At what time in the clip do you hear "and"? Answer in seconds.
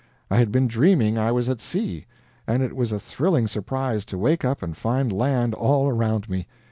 2.47-2.63, 4.63-4.75